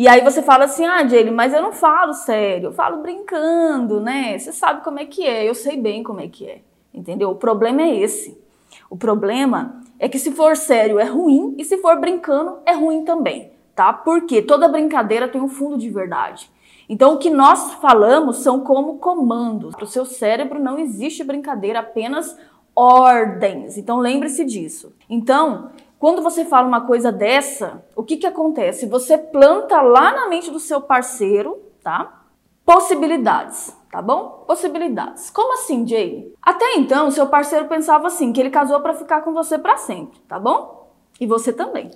E 0.00 0.08
aí 0.08 0.22
você 0.22 0.40
fala 0.40 0.64
assim, 0.64 0.86
ah, 0.86 1.06
Jaylee, 1.06 1.30
mas 1.30 1.52
eu 1.52 1.60
não 1.60 1.72
falo 1.72 2.14
sério, 2.14 2.68
eu 2.68 2.72
falo 2.72 3.02
brincando, 3.02 4.00
né? 4.00 4.38
Você 4.38 4.50
sabe 4.50 4.82
como 4.82 4.98
é 4.98 5.04
que 5.04 5.26
é, 5.26 5.46
eu 5.46 5.54
sei 5.54 5.76
bem 5.76 6.02
como 6.02 6.22
é 6.22 6.26
que 6.26 6.46
é, 6.46 6.62
entendeu? 6.94 7.28
O 7.28 7.34
problema 7.34 7.82
é 7.82 7.96
esse. 7.96 8.42
O 8.88 8.96
problema 8.96 9.82
é 9.98 10.08
que 10.08 10.18
se 10.18 10.30
for 10.30 10.56
sério 10.56 10.98
é 10.98 11.04
ruim 11.04 11.54
e 11.58 11.66
se 11.66 11.76
for 11.82 12.00
brincando 12.00 12.60
é 12.64 12.72
ruim 12.72 13.04
também, 13.04 13.52
tá? 13.74 13.92
Porque 13.92 14.40
toda 14.40 14.68
brincadeira 14.68 15.28
tem 15.28 15.38
um 15.38 15.48
fundo 15.48 15.76
de 15.76 15.90
verdade. 15.90 16.50
Então, 16.88 17.12
o 17.12 17.18
que 17.18 17.28
nós 17.28 17.74
falamos 17.74 18.38
são 18.38 18.60
como 18.60 18.96
comandos. 18.96 19.74
Para 19.74 19.84
o 19.84 19.86
seu 19.86 20.06
cérebro 20.06 20.58
não 20.58 20.78
existe 20.78 21.22
brincadeira, 21.22 21.80
apenas 21.80 22.38
ordens. 22.74 23.76
Então, 23.76 23.98
lembre-se 23.98 24.46
disso. 24.46 24.94
Então, 25.10 25.72
quando 26.00 26.22
você 26.22 26.46
fala 26.46 26.66
uma 26.66 26.80
coisa 26.80 27.12
dessa, 27.12 27.84
o 27.94 28.02
que, 28.02 28.16
que 28.16 28.26
acontece? 28.26 28.86
Você 28.86 29.18
planta 29.18 29.82
lá 29.82 30.12
na 30.12 30.28
mente 30.28 30.50
do 30.50 30.58
seu 30.58 30.80
parceiro, 30.80 31.62
tá? 31.82 32.22
Possibilidades, 32.64 33.76
tá 33.92 34.00
bom? 34.00 34.44
Possibilidades. 34.46 35.28
Como 35.28 35.52
assim, 35.52 35.86
Jay? 35.86 36.34
Até 36.40 36.76
então, 36.76 37.10
seu 37.10 37.26
parceiro 37.26 37.68
pensava 37.68 38.06
assim, 38.06 38.32
que 38.32 38.40
ele 38.40 38.48
casou 38.48 38.80
para 38.80 38.94
ficar 38.94 39.20
com 39.20 39.34
você 39.34 39.58
para 39.58 39.76
sempre, 39.76 40.18
tá 40.20 40.38
bom? 40.38 40.90
E 41.20 41.26
você 41.26 41.52
também. 41.52 41.90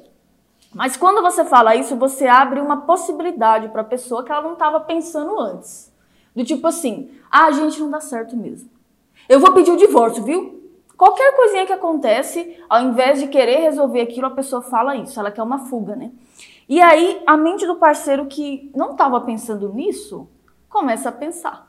Mas 0.75 0.99
quando 0.99 1.23
você 1.23 1.43
fala 1.43 1.75
isso, 1.75 1.97
você 1.97 2.27
abre 2.27 2.61
uma 2.61 2.83
possibilidade 2.83 3.71
para 3.71 3.81
a 3.81 3.85
pessoa 3.85 4.23
que 4.23 4.31
ela 4.31 4.43
não 4.43 4.53
estava 4.53 4.81
pensando 4.81 5.41
antes. 5.41 5.91
Do 6.37 6.45
tipo 6.45 6.67
assim, 6.67 7.11
ah, 7.31 7.47
a 7.47 7.53
gente 7.53 7.81
não 7.81 7.89
dá 7.89 8.03
certo 8.03 8.37
mesmo. 8.37 8.69
Eu 9.27 9.41
vou 9.41 9.53
pedir 9.53 9.71
o 9.71 9.79
divórcio, 9.79 10.23
viu? 10.23 10.54
Qualquer 10.97 11.35
coisinha 11.35 11.67
que 11.67 11.73
acontece, 11.73 12.57
ao 12.69 12.83
invés 12.83 13.21
de 13.21 13.27
querer 13.27 13.59
resolver 13.59 14.01
aquilo, 14.01 14.27
a 14.27 14.31
pessoa 14.31 14.63
fala 14.63 14.97
isso, 14.97 15.19
ela 15.19 15.31
quer 15.31 15.43
uma 15.43 15.67
fuga, 15.67 15.97
né? 15.97 16.13
E 16.69 16.81
aí 16.81 17.23
a 17.27 17.37
mente 17.37 17.67
do 17.67 17.77
parceiro 17.77 18.27
que 18.27 18.71
não 18.75 18.93
estava 18.93 19.21
pensando 19.21 19.73
nisso 19.73 20.29
começa 20.69 21.09
a 21.09 21.13
pensar. 21.13 21.69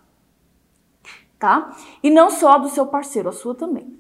Tá? 1.37 1.75
E 2.01 2.09
não 2.09 2.29
só 2.29 2.53
a 2.53 2.57
do 2.57 2.69
seu 2.69 2.87
parceiro, 2.87 3.29
a 3.29 3.31
sua 3.31 3.53
também. 3.53 3.99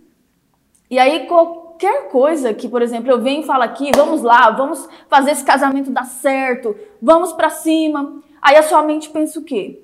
E 0.89 0.97
aí 0.97 1.27
qualquer 1.27 2.09
coisa 2.09 2.53
que, 2.53 2.69
por 2.69 2.81
exemplo, 2.81 3.11
eu 3.11 3.21
venho 3.21 3.41
e 3.41 3.45
falo 3.45 3.63
aqui, 3.63 3.91
vamos 3.95 4.21
lá, 4.21 4.49
vamos 4.51 4.87
fazer 5.09 5.31
esse 5.31 5.43
casamento 5.43 5.91
dar 5.91 6.05
certo, 6.05 6.75
vamos 7.01 7.33
para 7.33 7.49
cima. 7.49 8.21
Aí 8.41 8.55
a 8.55 8.63
sua 8.63 8.81
mente 8.83 9.09
pensa 9.09 9.39
o 9.39 9.43
quê? 9.43 9.83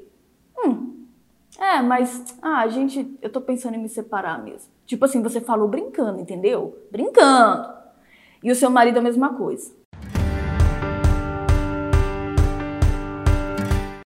Hum, 0.58 0.91
é, 1.62 1.82
mas 1.82 2.38
ah, 2.42 2.68
gente, 2.68 3.18
eu 3.22 3.32
tô 3.32 3.40
pensando 3.40 3.76
em 3.76 3.82
me 3.82 3.88
separar 3.88 4.44
mesmo. 4.44 4.72
Tipo 4.86 5.06
assim, 5.06 5.22
você 5.22 5.40
falou 5.40 5.68
brincando, 5.68 6.20
entendeu? 6.20 6.76
Brincando. 6.92 7.72
E 8.44 8.52
o 8.52 8.56
seu 8.56 8.70
marido 8.70 8.98
a 8.98 9.02
mesma 9.02 9.36
coisa. 9.36 9.72